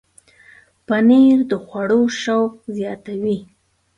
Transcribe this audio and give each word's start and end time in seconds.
پنېر 0.87 1.39
د 1.51 1.53
خوړو 1.65 2.01
شوق 2.21 2.51
زیاتوي. 2.77 3.39